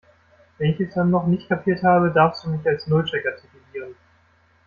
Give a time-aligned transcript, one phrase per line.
[0.57, 3.93] Wenn ich es dann noch nicht kapiert habe, darfst du mich als Nullchecker titulieren.